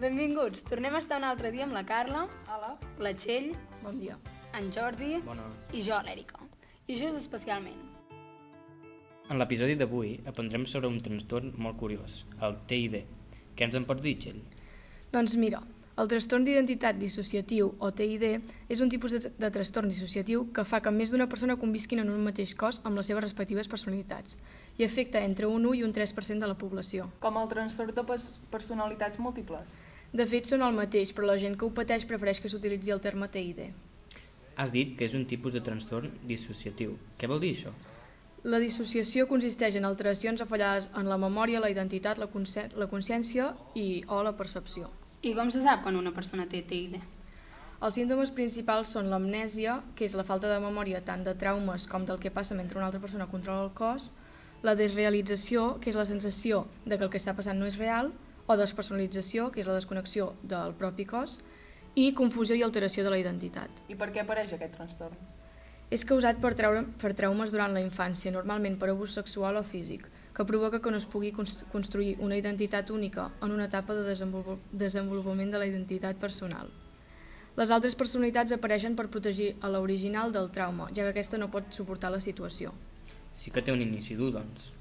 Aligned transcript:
Benvinguts, 0.00 0.62
tornem 0.64 0.94
a 0.96 1.00
estar 1.02 1.18
un 1.20 1.26
altre 1.28 1.50
dia 1.52 1.66
amb 1.66 1.74
la 1.76 1.82
Carla, 1.86 2.22
Hola. 2.48 2.70
la 2.98 3.12
Txell, 3.14 3.50
Bon 3.82 3.98
dia. 4.00 4.16
en 4.56 4.70
Jordi 4.72 5.18
Bona. 5.24 5.44
i 5.72 5.82
jo, 5.82 5.98
l'Èrica. 6.02 6.38
I 6.88 6.94
això 6.94 7.10
és 7.10 7.16
especialment. 7.20 7.78
En 9.30 9.38
l'episodi 9.38 9.76
d'avui 9.76 10.20
aprendrem 10.26 10.64
sobre 10.66 10.88
un 10.88 10.98
trastorn 10.98 11.52
molt 11.56 11.76
curiós, 11.78 12.24
el 12.40 12.56
TID. 12.66 13.04
Què 13.54 13.64
ens 13.68 13.76
en 13.76 13.84
pots 13.84 14.02
dir, 14.02 14.16
Txell? 14.18 14.40
Doncs 15.12 15.36
mira, 15.36 15.60
el 16.00 16.08
trastorn 16.08 16.46
d'identitat 16.46 16.96
dissociatiu 16.96 17.74
o 17.78 17.90
TID 17.92 18.22
és 18.72 18.80
un 18.80 18.88
tipus 18.88 19.12
de, 19.12 19.30
de 19.36 19.50
trastorn 19.52 19.90
dissociatiu 19.90 20.46
que 20.56 20.64
fa 20.64 20.78
que 20.80 20.92
més 20.94 21.10
d'una 21.12 21.26
persona 21.28 21.58
convisquin 21.60 22.00
en 22.00 22.08
un 22.08 22.22
mateix 22.24 22.54
cos 22.56 22.78
amb 22.88 22.96
les 22.96 23.10
seves 23.10 23.26
respectives 23.26 23.68
personalitats 23.68 24.38
i 24.78 24.86
afecta 24.86 25.20
entre 25.26 25.50
un 25.50 25.66
1 25.66 25.74
i 25.80 25.84
un 25.84 25.92
3% 25.92 26.40
de 26.40 26.48
la 26.48 26.56
població. 26.56 27.10
Com 27.20 27.36
el 27.36 27.50
trastorn 27.52 27.92
de 27.92 28.04
pers- 28.08 28.30
personalitats 28.54 29.20
múltiples. 29.20 29.74
De 30.12 30.24
fet, 30.26 30.48
són 30.48 30.64
el 30.64 30.74
mateix, 30.74 31.12
però 31.14 31.28
la 31.28 31.36
gent 31.38 31.58
que 31.58 31.68
ho 31.68 31.74
pateix 31.74 32.06
prefereix 32.08 32.40
que 32.40 32.48
s'utilitzi 32.48 32.90
el 32.96 33.02
terme 33.04 33.28
TID. 33.28 33.60
Has 34.56 34.72
dit 34.72 34.96
que 34.96 35.04
és 35.04 35.14
un 35.14 35.26
tipus 35.28 35.52
de 35.52 35.60
trastorn 35.60 36.10
dissociatiu. 36.26 36.96
Què 37.18 37.28
vol 37.28 37.44
dir 37.44 37.52
això? 37.58 37.74
La 38.48 38.58
dissociació 38.58 39.28
consisteix 39.28 39.76
en 39.76 39.84
alteracions 39.84 40.40
o 40.40 40.48
fallades 40.48 40.88
en 40.96 41.12
la 41.12 41.20
memòria, 41.20 41.60
la 41.60 41.68
identitat, 41.68 42.16
la, 42.16 42.26
consci 42.32 42.64
la 42.72 42.88
consciència 42.88 43.52
i 43.76 44.02
o 44.08 44.22
la 44.24 44.32
percepció. 44.32 44.88
I 45.20 45.34
com 45.36 45.50
se 45.52 45.60
sap 45.60 45.82
quan 45.84 45.98
una 46.00 46.14
persona 46.16 46.46
té 46.48 46.62
TID? 46.64 46.94
Els 47.84 47.96
símptomes 47.96 48.30
principals 48.32 48.94
són 48.94 49.10
l'amnèsia, 49.12 49.74
que 49.96 50.06
és 50.08 50.14
la 50.16 50.24
falta 50.24 50.48
de 50.48 50.56
memòria 50.64 51.02
tant 51.04 51.20
de 51.26 51.34
traumes 51.36 51.84
com 51.92 52.06
del 52.08 52.20
que 52.22 52.32
passa 52.32 52.56
mentre 52.56 52.80
una 52.80 52.86
altra 52.88 53.02
persona 53.02 53.26
controla 53.28 53.66
el 53.66 53.74
cos, 53.76 54.14
la 54.64 54.72
desrealització, 54.78 55.74
que 55.80 55.92
és 55.92 55.98
la 56.00 56.06
sensació 56.08 56.62
de 56.86 56.96
que 56.96 57.04
el 57.04 57.12
que 57.12 57.20
està 57.20 57.34
passant 57.36 57.60
no 57.60 57.68
és 57.68 57.76
real, 57.76 58.08
o 58.48 58.56
despersonalització, 58.56 59.50
que 59.52 59.60
és 59.60 59.68
la 59.68 59.76
desconnexió 59.76 60.30
del 60.40 60.72
propi 60.80 61.04
cos, 61.04 61.36
i 62.00 62.14
confusió 62.16 62.56
i 62.56 62.64
alteració 62.64 63.04
de 63.04 63.12
la 63.12 63.20
identitat. 63.20 63.84
I 63.92 64.00
per 64.00 64.08
què 64.14 64.24
apareix 64.24 64.56
aquest 64.56 64.72
trastorn? 64.78 65.20
És 65.92 66.08
causat 66.08 66.40
per, 66.40 66.54
treure, 66.56 66.86
per 66.96 67.12
traumes 67.18 67.52
durant 67.52 67.76
la 67.76 67.84
infància, 67.84 68.32
normalment 68.32 68.80
per 68.80 68.88
abús 68.94 69.20
sexual 69.20 69.60
o 69.60 69.66
físic, 69.68 70.08
que 70.40 70.46
provoca 70.48 70.80
que 70.80 70.88
no 70.90 70.96
es 70.96 71.04
pugui 71.04 71.34
cons- 71.36 71.66
construir 71.68 72.14
una 72.24 72.36
identitat 72.38 72.88
única 72.90 73.26
en 73.44 73.52
una 73.52 73.66
etapa 73.68 73.92
de 73.92 74.08
desenvolupament, 74.72 75.50
de 75.52 75.58
la 75.60 75.66
identitat 75.68 76.16
personal. 76.16 76.70
Les 77.58 77.68
altres 77.74 77.92
personalitats 77.98 78.54
apareixen 78.56 78.96
per 78.96 79.10
protegir 79.12 79.50
a 79.60 79.68
l'original 79.68 80.32
del 80.32 80.48
trauma, 80.50 80.86
ja 80.96 81.04
que 81.04 81.12
aquesta 81.12 81.36
no 81.36 81.50
pot 81.52 81.68
suportar 81.76 82.08
la 82.14 82.22
situació. 82.24 82.72
Sí 83.34 83.52
que 83.52 83.60
té 83.60 83.74
un 83.74 83.84
inici 83.84 84.16
dur, 84.16 84.30
doncs. 84.32 84.72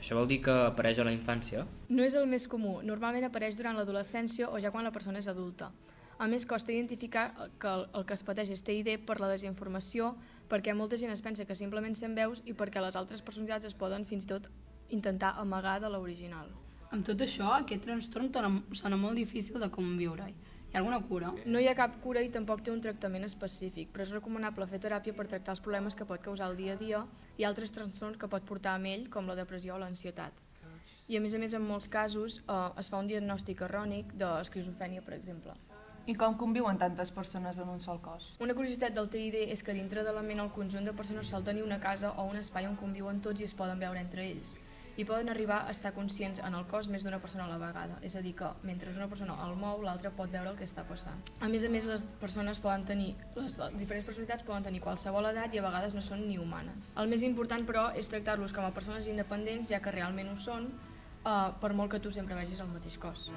Això 0.00 0.16
vol 0.16 0.30
dir 0.32 0.40
que 0.40 0.56
apareix 0.70 0.98
a 0.98 1.04
la 1.04 1.12
infància? 1.12 1.66
No 1.92 2.08
és 2.08 2.16
el 2.16 2.24
més 2.26 2.48
comú, 2.48 2.78
normalment 2.80 3.28
apareix 3.28 3.60
durant 3.60 3.76
l'adolescència 3.76 4.48
o 4.48 4.64
ja 4.64 4.72
quan 4.72 4.88
la 4.88 4.96
persona 4.96 5.20
és 5.20 5.28
adulta. 5.28 5.74
A 6.18 6.26
més, 6.26 6.46
costa 6.48 6.72
identificar 6.72 7.50
que 7.60 7.68
el, 7.68 7.88
el 7.92 8.08
que 8.08 8.16
es 8.16 8.24
pateix 8.24 8.48
és 8.56 8.64
TID 8.64 8.96
per 9.04 9.20
la 9.20 9.28
desinformació, 9.28 10.14
perquè 10.48 10.72
molta 10.72 10.96
gent 10.96 11.12
es 11.12 11.20
pensa 11.20 11.44
que 11.44 11.54
simplement 11.58 12.00
se'n 12.00 12.16
veus 12.16 12.40
i 12.46 12.56
perquè 12.56 12.80
les 12.80 12.96
altres 12.96 13.20
personalitats 13.20 13.68
es 13.68 13.74
poden 13.76 14.08
fins 14.08 14.24
i 14.24 14.36
tot 14.38 14.48
intentar 14.92 15.34
amagar 15.40 15.80
de 15.80 15.90
l'original. 15.92 16.48
Amb 16.92 17.06
tot 17.08 17.20
això, 17.24 17.48
aquest 17.56 17.86
trastorn 17.86 18.30
sona 18.76 18.98
molt 19.00 19.16
difícil 19.16 19.60
de 19.60 19.70
conviure-hi. 19.72 20.34
Hi 20.72 20.76
ha 20.76 20.80
alguna 20.80 21.02
cura? 21.04 21.34
No 21.44 21.60
hi 21.60 21.66
ha 21.68 21.74
cap 21.76 21.98
cura 22.00 22.22
i 22.24 22.30
tampoc 22.32 22.62
té 22.64 22.70
un 22.72 22.80
tractament 22.80 23.26
específic, 23.26 23.90
però 23.92 24.06
és 24.06 24.12
recomanable 24.14 24.68
fer 24.70 24.80
teràpia 24.80 25.12
per 25.16 25.26
tractar 25.28 25.52
els 25.56 25.60
problemes 25.64 25.96
que 25.96 26.06
pot 26.08 26.22
causar 26.24 26.48
el 26.48 26.56
dia 26.56 26.76
a 26.76 26.80
dia 26.80 27.02
i 27.36 27.44
altres 27.44 27.74
trastorns 27.76 28.16
que 28.20 28.28
pot 28.28 28.46
portar 28.48 28.78
amb 28.78 28.88
ell, 28.88 29.04
com 29.12 29.28
la 29.28 29.36
depressió 29.36 29.74
o 29.76 29.82
l'ansietat. 29.82 30.32
I 31.12 31.18
a 31.18 31.20
més 31.20 31.34
a 31.34 31.40
més, 31.42 31.52
en 31.52 31.64
molts 31.66 31.88
casos, 31.92 32.38
eh, 32.40 32.80
es 32.80 32.88
fa 32.88 33.00
un 33.02 33.08
diagnòstic 33.10 33.60
errònic 33.66 34.14
d'esquizofrènia, 34.16 35.02
per 35.04 35.16
exemple. 35.18 35.52
I 36.06 36.14
com 36.18 36.34
conviuen 36.38 36.78
tantes 36.78 37.12
persones 37.14 37.58
en 37.62 37.68
un 37.68 37.80
sol 37.80 38.00
cos? 38.02 38.32
Una 38.40 38.54
curiositat 38.58 38.94
del 38.96 39.08
TID 39.10 39.36
és 39.52 39.62
que 39.62 39.74
dintre 39.76 40.02
de 40.02 40.12
la 40.12 40.22
ment 40.22 40.40
el 40.40 40.50
conjunt 40.50 40.88
de 40.88 40.92
persones 40.92 41.28
sol 41.28 41.44
tenir 41.44 41.62
una 41.62 41.78
casa 41.80 42.10
o 42.16 42.24
un 42.30 42.40
espai 42.40 42.66
on 42.66 42.76
conviuen 42.80 43.20
tots 43.20 43.40
i 43.40 43.44
es 43.44 43.54
poden 43.54 43.78
veure 43.78 44.00
entre 44.00 44.24
ells. 44.24 44.56
I 44.96 45.06
poden 45.08 45.30
arribar 45.32 45.62
a 45.66 45.70
estar 45.72 45.94
conscients 45.96 46.42
en 46.44 46.54
el 46.54 46.66
cos 46.68 46.88
més 46.92 47.04
d'una 47.06 47.18
persona 47.22 47.46
a 47.46 47.48
la 47.48 47.56
vegada, 47.56 47.96
és 48.04 48.12
a 48.16 48.20
dir 48.20 48.34
que 48.36 48.50
mentre 48.62 48.92
una 48.92 49.08
persona 49.08 49.38
el 49.46 49.56
mou, 49.56 49.80
l'altra 49.80 50.12
pot 50.12 50.30
veure 50.30 50.52
el 50.52 50.58
que 50.58 50.68
està 50.68 50.84
passant. 50.84 51.16
A 51.40 51.48
més 51.48 51.64
a 51.64 51.70
més, 51.72 51.88
les 51.88 52.04
persones 52.20 52.60
poden 52.60 52.84
tenir, 52.84 53.14
les 53.38 53.56
diferents 53.80 54.04
personalitats 54.04 54.44
poden 54.44 54.68
tenir 54.68 54.82
qualsevol 54.84 55.30
edat 55.32 55.54
i 55.54 55.62
a 55.62 55.64
vegades 55.64 55.96
no 55.96 56.04
són 56.04 56.26
ni 56.28 56.36
humanes. 56.38 56.92
El 57.00 57.08
més 57.08 57.24
important, 57.24 57.64
però, 57.68 57.88
és 57.96 58.12
tractar-los 58.12 58.52
com 58.52 58.68
a 58.68 58.72
persones 58.76 59.08
independents, 59.08 59.70
ja 59.72 59.80
que 59.80 59.94
realment 59.94 60.28
ho 60.28 60.36
són, 60.36 60.68
eh, 61.24 61.50
per 61.60 61.72
molt 61.72 61.92
que 61.92 62.00
tu 62.00 62.10
sempre 62.10 62.36
vegis 62.36 62.60
el 62.60 62.68
mateix 62.68 62.98
cos. 62.98 63.30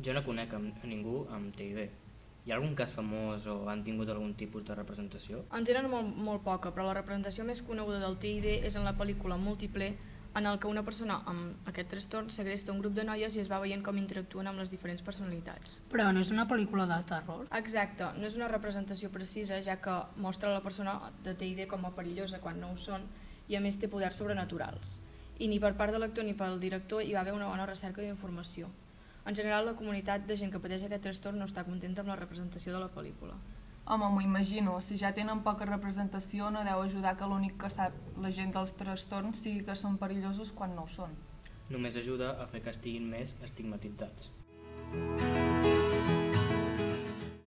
Jo 0.00 0.14
no 0.16 0.24
conec 0.24 0.54
a 0.56 0.60
ningú 0.88 1.26
amb 1.28 1.52
TID. 1.54 2.09
Hi 2.46 2.52
ha 2.52 2.56
algun 2.56 2.72
cas 2.74 2.92
famós 2.96 3.44
o 3.52 3.56
han 3.68 3.82
tingut 3.84 4.08
algun 4.08 4.32
tipus 4.32 4.64
de 4.64 4.74
representació? 4.76 5.42
En 5.56 5.66
tenen 5.68 5.90
molt, 5.92 6.14
molt 6.16 6.40
poca, 6.46 6.70
però 6.72 6.86
la 6.86 6.94
representació 6.96 7.44
més 7.44 7.60
coneguda 7.60 8.00
del 8.00 8.16
TID 8.22 8.46
és 8.64 8.78
en 8.80 8.86
la 8.88 8.94
pel·lícula 8.96 9.36
Múltiple, 9.36 9.90
en 10.34 10.46
el 10.46 10.58
que 10.62 10.70
una 10.70 10.84
persona 10.86 11.18
amb 11.28 11.68
aquest 11.68 11.90
trastorn 11.92 12.30
segresta 12.32 12.72
un 12.72 12.80
grup 12.80 12.94
de 12.96 13.04
noies 13.04 13.36
i 13.36 13.42
es 13.42 13.50
va 13.50 13.58
veient 13.60 13.82
com 13.84 13.98
interactuen 13.98 14.48
amb 14.48 14.62
les 14.62 14.72
diferents 14.72 15.04
personalitats. 15.04 15.80
Però 15.92 16.08
no 16.14 16.24
és 16.24 16.32
una 16.32 16.46
pel·lícula 16.48 16.86
de 16.88 17.00
terror. 17.12 17.44
Exacte, 17.58 18.08
no 18.16 18.28
és 18.30 18.38
una 18.38 18.48
representació 18.48 19.10
precisa, 19.12 19.60
ja 19.60 19.76
que 19.82 20.00
mostra 20.16 20.54
la 20.54 20.62
persona 20.64 20.96
de 21.26 21.34
TID 21.34 21.66
com 21.68 21.84
a 21.84 21.94
perillosa 21.96 22.40
quan 22.40 22.60
no 22.62 22.72
ho 22.72 22.78
són 22.78 23.04
i 23.50 23.58
a 23.58 23.60
més 23.60 23.76
té 23.76 23.90
poders 23.90 24.16
sobrenaturals. 24.16 25.00
I 25.40 25.48
ni 25.50 25.60
per 25.60 25.74
part 25.76 25.92
de 25.92 26.00
l'actor 26.00 26.24
ni 26.24 26.32
pel 26.38 26.60
director 26.62 27.02
hi 27.02 27.12
va 27.12 27.20
haver 27.20 27.36
una 27.36 27.50
bona 27.52 27.68
recerca 27.68 28.00
d'informació. 28.00 28.70
En 29.26 29.36
general, 29.36 29.66
la 29.66 29.76
comunitat 29.76 30.26
de 30.26 30.36
gent 30.36 30.52
que 30.52 30.60
pateix 30.62 30.86
aquest 30.86 31.04
trastorn 31.04 31.38
no 31.38 31.48
està 31.48 31.64
contenta 31.66 32.00
amb 32.04 32.12
la 32.12 32.18
representació 32.20 32.72
de 32.72 32.80
la 32.80 32.90
pel·lícula. 32.94 33.36
Home, 33.90 34.08
m'ho 34.14 34.22
imagino. 34.22 34.78
Si 34.80 34.96
ja 34.96 35.12
tenen 35.12 35.42
poca 35.42 35.66
representació, 35.68 36.50
no 36.54 36.64
deu 36.64 36.82
ajudar 36.84 37.16
que 37.18 37.28
l'únic 37.28 37.56
que 37.60 37.70
sap 37.74 37.96
la 38.22 38.30
gent 38.30 38.54
dels 38.54 38.76
trastorns 38.78 39.42
sigui 39.42 39.64
que 39.66 39.76
són 39.76 39.98
perillosos 39.98 40.54
quan 40.56 40.76
no 40.76 40.86
ho 40.86 40.92
són. 40.92 41.16
Només 41.70 41.98
ajuda 41.98 42.36
a 42.42 42.46
fer 42.50 42.62
que 42.64 42.72
estiguin 42.74 43.10
més 43.10 43.36
estigmatitzats. 43.46 44.30